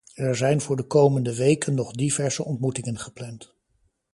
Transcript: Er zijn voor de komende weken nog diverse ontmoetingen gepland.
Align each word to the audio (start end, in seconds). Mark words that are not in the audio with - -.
Er 0.13 0.35
zijn 0.35 0.61
voor 0.61 0.75
de 0.75 0.83
komende 0.83 1.35
weken 1.35 1.73
nog 1.73 1.91
diverse 1.91 2.43
ontmoetingen 2.45 2.97
gepland. 2.99 3.55